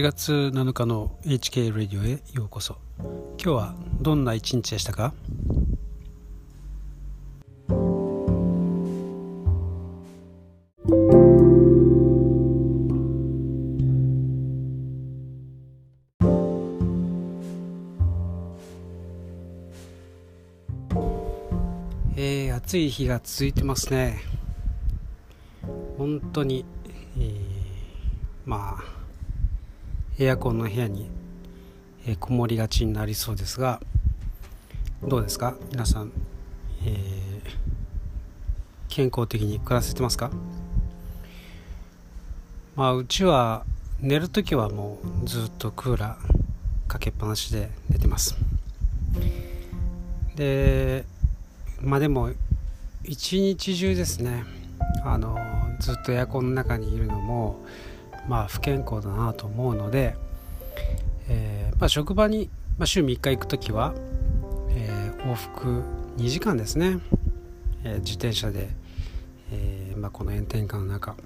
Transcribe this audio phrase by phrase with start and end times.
[0.00, 2.78] 8月7日の HK ラディオへようこそ。
[2.98, 5.12] 今日はどんな一日でしたか？
[22.16, 24.18] えー、暑い日が続いてますね。
[25.98, 26.64] 本当に、
[27.18, 27.34] えー、
[28.46, 28.99] まあ
[30.22, 31.08] エアコンの部屋に、
[32.06, 33.80] えー、こもりがちになりそうですが
[35.02, 35.56] どうですか？
[35.70, 36.12] 皆さん、
[36.84, 37.40] えー、
[38.90, 40.30] 健康的に暮らせてますか？
[42.76, 43.64] まあうちは
[43.98, 48.36] 寝るときはもうずっとクーラーかけっぱなしで寝てます。
[50.36, 51.06] で
[51.80, 52.30] まあでも
[53.04, 54.44] 一日中ですね
[55.02, 55.38] あの
[55.80, 57.64] ずっとエアコンの中にいるのも
[58.30, 60.14] まあ、不健康だなと思うので、
[61.28, 63.92] えー、まあ、職場に、まあ、週3日行く時は、
[64.68, 65.82] えー、往復
[66.16, 67.00] 2時間ですね、
[67.82, 68.70] え、自転車で、
[69.50, 71.16] えま、この炎天下の中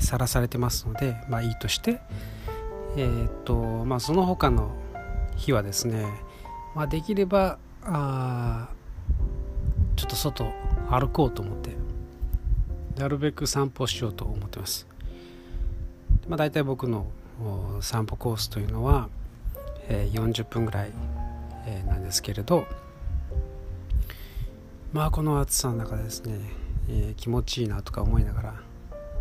[0.00, 2.00] さら、されてますので、ま、いいとして、
[2.96, 4.72] えーとまあ、その他の
[5.36, 6.04] 日はですね、
[6.74, 8.70] ま、できればあ
[9.94, 10.52] ちょっと外
[10.90, 11.76] 歩こうと思って
[12.96, 14.88] なるべく散歩しようと思ってます。
[16.28, 17.06] まあ、大体僕の
[17.80, 19.08] 散歩コースというのは、
[19.88, 20.92] えー、40分ぐらい、
[21.66, 22.66] えー、なんですけれど
[24.92, 26.38] まあこの暑さの中ですね、
[26.88, 28.54] えー、気持ちいいなとか思いながら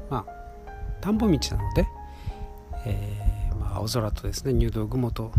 [0.10, 1.88] まあ田んぼ道なので、
[2.86, 5.32] えーまあ、青空とですね入道雲と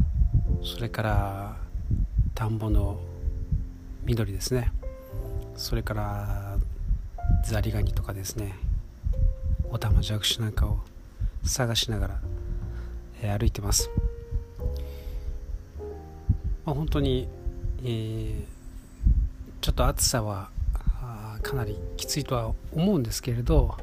[0.63, 1.57] それから
[2.35, 3.01] 田んぼの
[4.05, 4.73] 緑ですね
[5.57, 6.59] それから
[7.45, 8.55] ザリガニとかですね
[9.71, 10.79] オタマジャクシなんかを
[11.49, 12.21] 探しながら、
[13.23, 13.91] えー、歩いてます、
[16.65, 17.29] まあ、本当に、
[17.83, 18.45] えー、
[19.61, 20.51] ちょっと暑さは
[21.43, 23.77] かなりきついとは思うんですけれど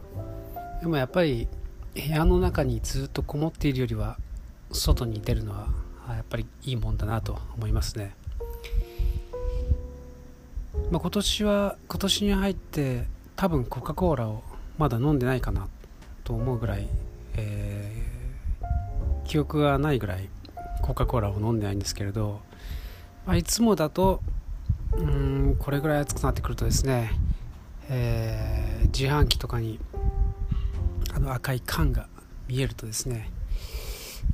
[0.81, 1.47] でもやっぱり
[1.95, 4.17] 部屋の中にずっとこもっているよりは
[4.71, 5.67] 外に出るのは
[6.09, 8.13] やっぱりいいもんだなと思いますね、
[10.91, 13.05] まあ、今年は今年に入って
[13.35, 14.43] 多分コカ・コーラを
[14.77, 15.67] まだ飲んでないかな
[16.23, 16.87] と思うぐらい
[17.37, 20.29] えー、記憶がないぐらい
[20.81, 22.41] コカ・コーラを飲んでないんですけれど、
[23.25, 24.21] まあ、いつもだと
[24.97, 27.11] うんこれぐらい暑くなってくるとですね、
[27.89, 29.79] えー、自販機とかに
[31.13, 32.07] あの赤い缶が
[32.47, 33.29] 見えるとですね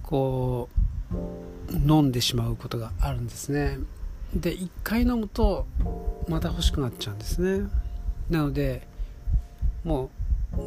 [0.04, 0.70] こ
[1.12, 3.78] う飲んでしまうことがあるんですね。
[4.34, 5.66] で1回飲むと
[6.28, 7.70] また欲しくなっちゃうんですね。
[8.30, 8.88] なので
[9.84, 10.10] も
[10.58, 10.62] う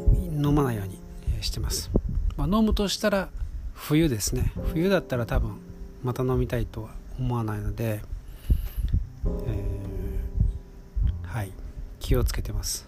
[0.47, 0.99] 飲まないように
[1.43, 1.91] してます。
[2.37, 3.29] まあ、飲むとしたら
[3.75, 4.53] 冬ですね。
[4.73, 5.59] 冬だったら多分
[6.03, 8.03] また飲みたいとは思わないので、
[9.47, 11.53] えー、はい。
[12.01, 12.87] 気をつけてます。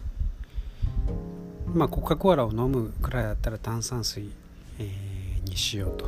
[1.73, 4.31] まあコカ・コーラを飲むくらいだったら炭酸水、
[4.79, 6.05] えー、にしようと、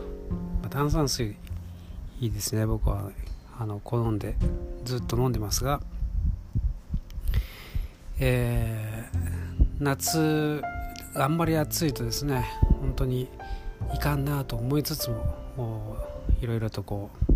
[0.60, 1.36] まあ、炭酸水
[2.20, 2.66] いいですね。
[2.66, 3.10] 僕は
[3.58, 4.36] あの好んで
[4.84, 5.80] ずっと飲んでますが。
[8.20, 10.60] えー、夏
[11.14, 12.44] あんまり暑いとですね
[12.80, 13.28] 本当に
[13.94, 15.10] いかんなと思いつつ
[15.56, 15.96] も
[16.40, 17.34] いろいろとこう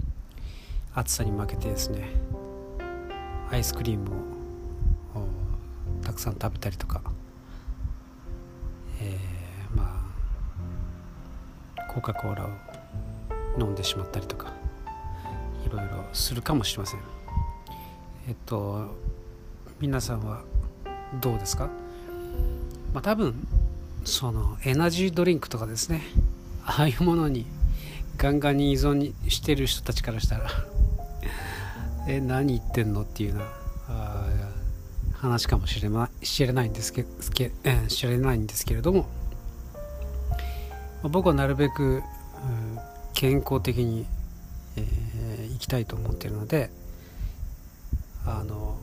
[0.95, 2.09] 暑さに負けてですね
[3.51, 4.13] アイスクリームを
[6.03, 7.01] たくさん食べたりとか、
[9.01, 10.05] えー、ま
[11.79, 12.49] あコカ・コーラを
[13.59, 14.53] 飲んでしまったりとか
[15.67, 17.01] いろいろするかもしれません。
[18.29, 18.97] えっと
[19.81, 20.43] 皆さんは
[21.21, 21.69] どうですか？
[22.95, 23.47] まあ多分
[24.05, 26.03] そのエナジードリンクとかですね。
[26.65, 27.47] ああいうものに
[28.17, 30.49] ガンガンに依存してる人たちからしたら
[32.09, 33.45] え何言ってんのっていうな
[35.15, 39.07] 話かもしれ,、ま、知れないんですけけ、え知れないんですけれども、
[41.03, 42.03] ま、僕はなるべく、
[43.15, 44.05] 健康的に、
[44.77, 46.71] えー、生きたいと思ってるので
[48.27, 48.77] あの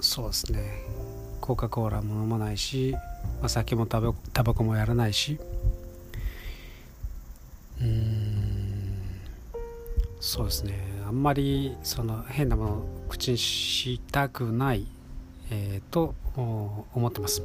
[0.00, 0.82] そうですね。
[1.40, 2.96] コカ・コーラも飲まないし
[3.40, 5.38] まあ、酒もタバタバコもやらないし。
[7.80, 8.84] うん。
[10.20, 10.94] そうですね。
[11.06, 14.86] あんまりその変なものを口にしたくない、
[15.50, 17.42] えー、と思ってます、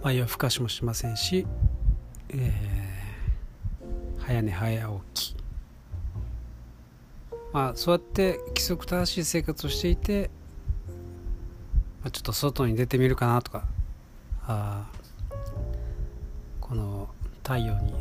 [0.00, 1.44] まあ、夜更かしもしませんし、
[2.28, 5.36] えー、早寝早起き。
[7.52, 10.30] まあそうやって規則正しい生活をしていて
[12.10, 13.64] ちょっと外に出てみるかなとか。
[14.46, 14.86] あ
[16.60, 17.08] この
[17.42, 17.92] 太陽に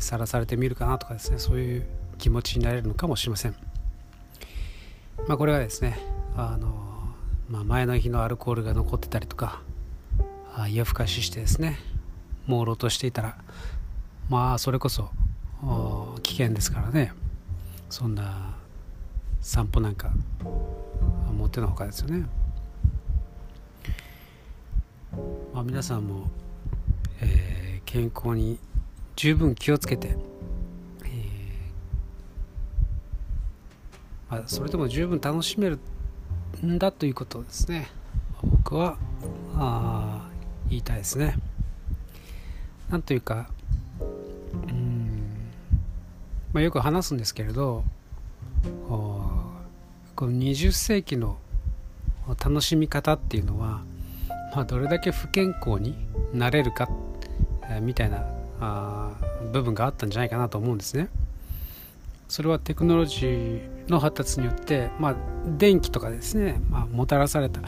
[0.00, 1.38] さらされてみるかなとかですね。
[1.38, 1.86] そういう
[2.18, 3.56] 気持ちになれるのかもしれません。
[5.28, 5.98] まあこれはですね
[6.36, 7.14] あの、
[7.48, 9.60] まあ、前の日のアルコールが残ってたりとか
[10.70, 11.78] 夜更かししてですね
[12.48, 13.36] 朦朧としていたら
[14.28, 15.10] まあそれこそ
[16.22, 17.12] 危険ですからね。
[17.90, 18.54] そんな
[19.40, 20.10] 散歩なんか
[21.36, 22.26] もってのほかですよね、
[25.52, 26.30] まあ、皆さんも、
[27.20, 28.58] えー、健康に
[29.16, 30.16] 十分気をつけて、
[31.04, 35.78] えー、まあ、それでも十分楽しめる
[36.64, 37.88] んだということですね。
[38.42, 38.96] 僕は
[39.54, 40.28] あ
[40.68, 41.36] 言いたいですね。
[42.90, 43.48] なんというか
[44.68, 45.22] うん
[46.52, 47.84] まあよく話すんですけれど
[48.88, 51.38] この20世紀の
[52.28, 53.82] 楽しみ方っていうのは、
[54.54, 55.96] まあ、どれだけ不健康に
[56.32, 56.88] なれるか、
[57.64, 58.24] えー、みたいな
[58.60, 59.12] あ
[59.52, 61.08] 部分があったんじゃないかなと思うんですね。
[62.28, 65.16] それはテクノロジーの発達によって、まあ、
[65.58, 67.60] 電気とかですね、まあ、もたらされた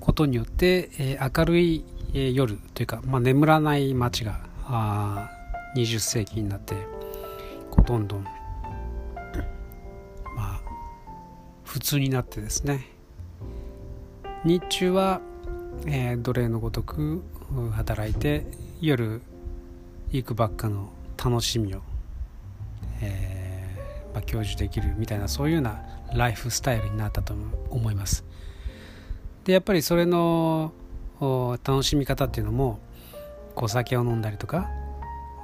[0.00, 5.30] ことによって、えー、明るい、えー、夜というか、まあ、眠らない街があ
[5.76, 6.74] 20世紀になって
[7.70, 8.26] こうどんどん
[11.72, 12.86] 普通になってですね
[14.44, 15.22] 日中は、
[15.86, 17.22] えー、奴隷のごとく
[17.72, 18.46] 働いて
[18.80, 19.20] 夜
[20.10, 20.90] 行くばっかの
[21.22, 21.80] 楽しみを、
[23.00, 25.82] えーまあ、享受できるみたいなそういうような
[26.14, 27.34] ライフスタイルになったと
[27.70, 28.24] 思います。
[29.44, 30.72] でやっぱりそれの
[31.64, 32.78] 楽しみ方っていうのも
[33.56, 34.70] お酒を飲んだりとか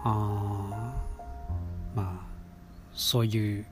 [0.05, 0.95] あ
[1.95, 2.27] まあ
[2.95, 3.67] そういう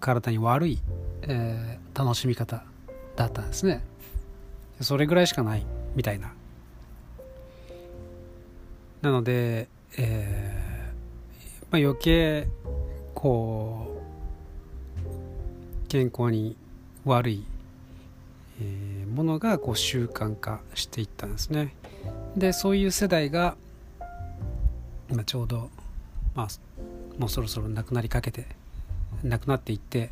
[0.00, 0.78] 体に悪い、
[1.22, 2.64] えー、楽しみ方
[3.16, 3.82] だったんですね。
[4.80, 6.32] それぐらいしかないみたいな。
[9.02, 9.68] なので、
[9.98, 10.66] えー
[11.70, 12.48] まあ、余計
[13.14, 14.02] こ
[15.84, 16.56] う健康に
[17.04, 17.44] 悪い、
[18.60, 21.74] えー、ものがこう習慣化していったんですね。
[22.36, 23.56] でそういう世代が
[25.10, 25.70] 今ちょうど、
[26.34, 26.48] まあ、
[27.18, 28.46] もうそろそろなくなりかけて
[29.22, 30.10] なくなっていって、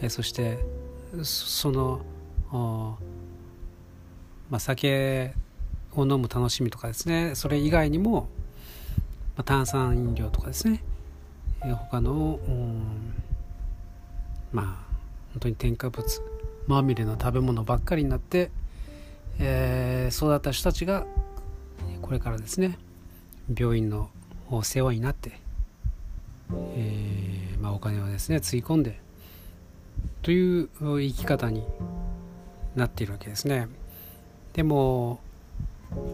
[0.00, 0.58] えそして
[1.22, 2.98] その、
[4.52, 5.32] まあ、酒
[5.94, 7.34] を飲む楽しみとかですね。
[7.34, 8.28] それ以外にも、
[9.34, 10.84] まあ、炭酸飲料とかですね、
[11.64, 12.38] え他の、
[14.52, 14.66] まあ
[15.32, 16.06] 本当に添加物
[16.66, 18.50] まみれの食べ物ばっかりになって、
[19.38, 21.06] えー、育った人たちが
[22.02, 22.76] これからですね
[23.56, 24.10] 病院の
[24.62, 25.32] 世話になって、
[26.76, 29.00] えーまあ、お金をですねつぎ込んで
[30.20, 31.64] という生き方に
[32.76, 33.68] なっているわけですね。
[34.52, 35.20] でも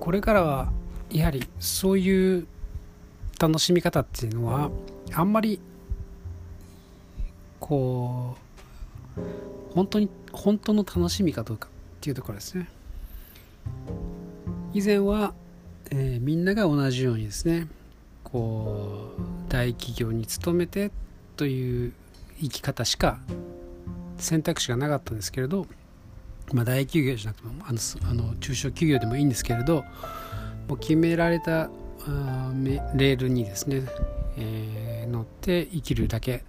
[0.01, 0.73] これからは
[1.11, 2.47] やはりそういう
[3.39, 4.71] 楽しみ方っていうのは
[5.13, 5.61] あんまり
[7.61, 8.37] こ
[9.17, 9.21] う
[9.75, 11.71] 本当に本当の楽しみかどうかっ
[12.01, 12.69] ていうところですね。
[14.73, 15.35] 以前は、
[15.91, 17.69] えー、みんなが同じようにですね
[18.25, 20.91] こう大企業に勤めて
[21.37, 21.93] という
[22.41, 23.19] 生き方しか
[24.19, 25.67] 選択肢がなかったんですけれど、
[26.53, 27.79] まあ、大企業じゃなくてもあの
[28.11, 29.85] あの中小企業でもいいんですけれど
[30.67, 31.69] もう決められたあ
[32.95, 33.83] レールにですね、
[34.39, 36.45] えー、乗って生きるだけ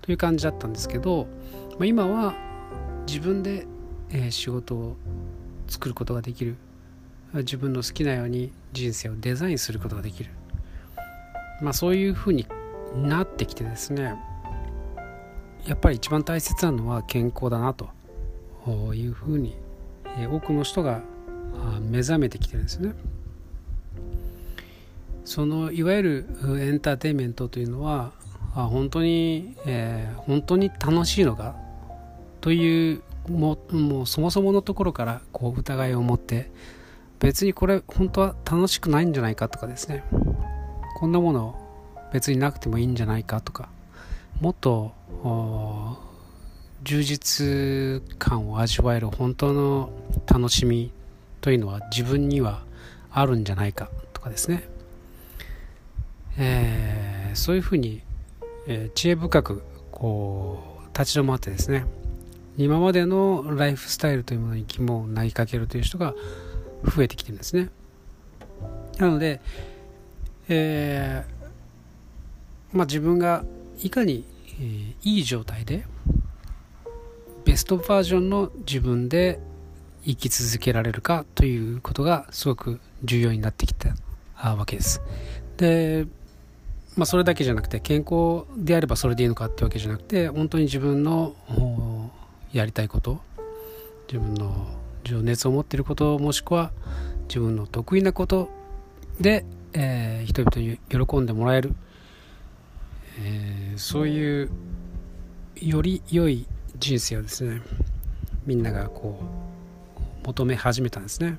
[0.00, 1.26] という感じだったんですけど、
[1.72, 2.34] まあ、今は
[3.06, 3.66] 自分で、
[4.10, 4.96] えー、仕事を
[5.66, 6.56] 作ることができる。
[7.42, 10.30] 自分の好きなように人生をデザインすることができる、
[11.60, 12.46] まあ、そういうふうに
[12.94, 14.14] なってきてですね
[15.66, 17.88] やっぱり一番大切なのは健康だなと。
[18.66, 19.56] いうふうに
[20.30, 21.02] 多くの人が
[21.80, 22.94] 目覚めてきてるんですね。
[25.24, 26.26] そのいわゆる
[26.60, 28.12] エンターテインメントというのは
[28.52, 31.56] 本当に、えー、本当に楽しいのか
[32.40, 36.50] というももうそもそものところからこう疑いを持って
[37.20, 40.04] 別にこれ本当は楽しくないんじゃないかとかですね。
[40.98, 41.58] こんなもの
[42.12, 43.68] 別になくてもいいんじゃないかとか
[44.40, 44.92] もっと
[46.84, 49.90] 充実感を味わえる本当の
[50.26, 50.92] 楽しみ
[51.40, 52.62] というのは自分には
[53.10, 54.68] あるんじゃないかとかですね、
[56.38, 58.02] えー、そういうふうに、
[58.66, 61.86] えー、知恵深くこう立ち止まってですね。
[62.56, 66.14] 今までのライフスタイルというものに疑問を投げかけるという人が
[66.84, 67.70] 増えてきてるんですね。
[68.98, 69.40] なので、
[70.48, 73.44] えーまあ、自分が
[73.82, 74.24] いかに、
[74.60, 75.84] えー、いい状態で
[77.54, 79.38] ベストバージョンの自分で
[80.04, 83.94] 生き続けられるかということがすごく重要になってきた
[84.56, 85.00] わけです。
[85.56, 86.04] で
[86.96, 91.36] まあそれだけじゃなくて健康であればそれでいいのかってわけじゃなくて本当に自分の
[92.52, 93.20] やりたいこと
[94.08, 94.66] 自分の
[95.04, 96.72] 情熱を持っていることもしくは
[97.28, 98.50] 自分の得意なこと
[99.20, 99.44] で、
[99.74, 101.72] えー、人々に喜んでもらえる、
[103.22, 104.50] えー、そういう
[105.54, 106.48] より良い
[106.84, 107.62] 人生をですね
[108.44, 109.18] みんながこ
[110.22, 111.38] う求め始めたんですね。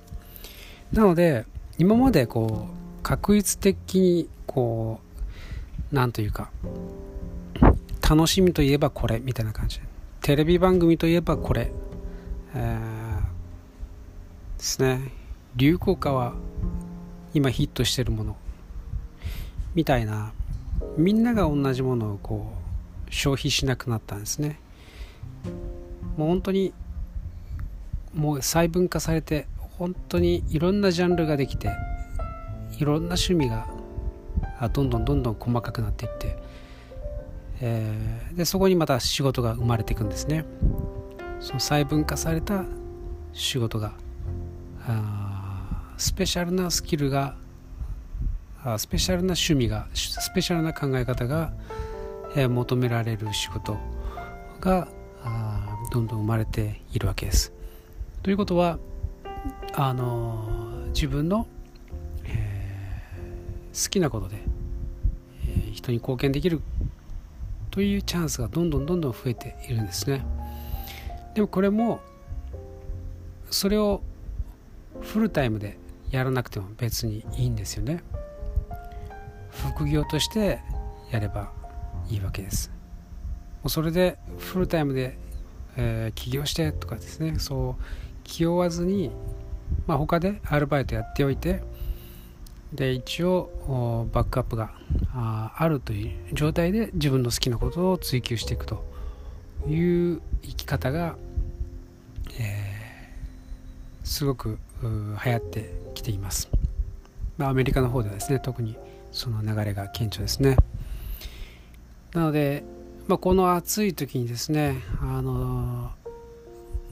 [0.92, 1.46] なので
[1.78, 5.00] 今までこう確率的にこ
[5.92, 6.50] うなんというか
[8.08, 9.80] 楽しみといえばこれみたいな感じ。
[10.22, 11.72] テレビ番組といえばこれ、
[12.56, 13.22] えー、
[14.58, 15.12] ですね。
[15.56, 16.34] 流行歌は
[17.34, 18.36] 今ヒットしてるもの。
[19.76, 20.34] みたいな
[20.98, 22.54] みんなが同じものをこ
[23.08, 24.60] う消費しなくなったんですね。
[26.18, 26.74] もう本当に
[28.14, 31.72] もう細分化されて本当にいろんなジャンルができて
[32.80, 33.68] いろんな趣味が
[34.72, 36.38] どんどんどんどん細かくなっていって、
[37.62, 40.46] えー、でそこにまた仕事が生まれていくんですね。
[41.42, 42.64] その細分化された
[43.34, 43.94] 仕事が
[45.98, 47.36] スペシャルなスキルが
[48.78, 51.54] スペシャルな趣味がスペシャルな考え方が、
[52.36, 53.78] え求められる仕事
[54.60, 54.88] が
[55.92, 57.54] どんどん生まれているわけです。
[58.24, 58.80] ということは
[59.74, 60.48] あの
[60.94, 61.48] 自分の、
[62.24, 64.38] えー、好きなことで、
[65.48, 66.62] えー、人に貢献できる
[67.72, 70.26] というチャンスがどんどんどんどん増えているんですね。
[71.34, 72.00] でもこれも
[73.52, 74.02] それを
[75.02, 75.78] フルタイムで
[76.12, 78.02] やらなくても別にいいんですよね
[79.74, 80.62] 副業として
[81.12, 81.52] やれば
[82.10, 82.72] いいわけです
[83.66, 85.18] うそれでフルタイムで、
[85.78, 87.40] えー、起業してとかですね。
[87.40, 87.84] そう
[88.24, 89.12] 気負わずに、
[89.88, 91.62] まあ、他でアルバイトやっておいて
[92.74, 94.72] で一応バックアップが
[95.14, 98.84] あるという状態で自分の好きなことを追求していくと
[99.68, 101.16] いう生き方が、
[102.40, 106.50] えー、すごく流行ってきています、
[107.38, 108.76] まあ、アメリカの方ではですね特に
[109.12, 110.58] その流れが顕著ですね。
[112.14, 112.64] なので、
[113.08, 115.92] まあ、この暑い時にですねあの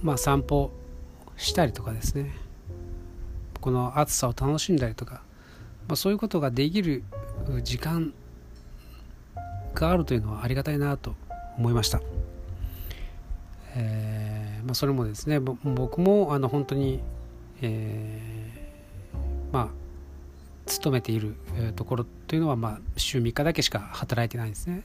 [0.01, 0.71] まあ散歩
[1.37, 2.35] したりとかですね
[3.61, 5.23] この暑さを楽しんだりとか、
[5.87, 7.03] まあ、そういうことができる
[7.63, 8.13] 時間
[9.73, 11.15] があるというのはありがたいなと
[11.57, 12.01] 思いました、
[13.75, 17.01] えーまあ、それもですね僕もあの本当に
[17.63, 19.67] えー、まあ
[20.65, 21.35] 勤めている
[21.75, 24.83] ところというのは、まあ、週3日だけしか働いてないんですね。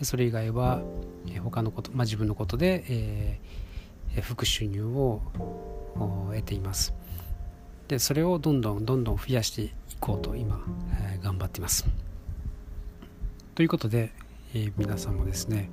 [0.00, 0.82] でそれ以外は、
[1.44, 5.20] 他のこと、まあ、自分のことで、えー、副収入を
[6.30, 6.94] 得ています。
[7.86, 10.64] でそれをどんどんどんどん増やしていこうと今、
[11.02, 11.84] えー、頑張っています。
[13.54, 14.10] ということで、
[14.54, 15.68] えー、皆さんもですね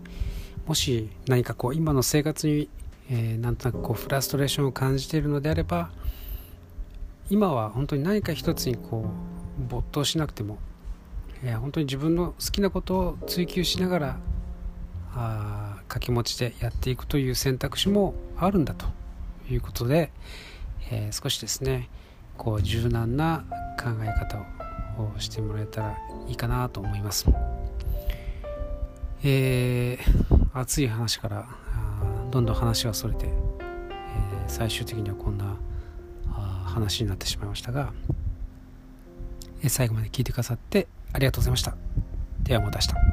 [0.65, 2.69] もし何かこう今の生活に、
[3.09, 5.91] えー、なんとなくこうフラストレーションを感じているのであれば
[7.29, 10.57] 今は本当に何か一つにこう没頭しなくても、
[11.43, 14.19] えー、本当に自分の好きなことを追求しながら
[15.13, 18.85] あ掛け持ちでやっていくという選択肢もあるんだと
[19.49, 20.11] いうことで、
[20.91, 21.89] えー、少しですね
[22.37, 23.45] こう柔軟な
[23.79, 24.39] 考え方
[25.01, 27.25] をしてもらえたらいいかなと思います。
[29.23, 31.47] えー、熱い話から
[32.29, 33.33] どんどん話はそれて、えー、
[34.47, 35.57] 最終的にはこんな
[36.77, 37.91] 話になってしまいましたが
[39.63, 40.87] え最後まで聞いてくださって
[41.19, 41.75] りがとうございました。
[42.43, 43.06] ではまた明日